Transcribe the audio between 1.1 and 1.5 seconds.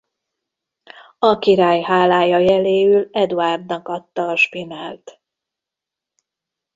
A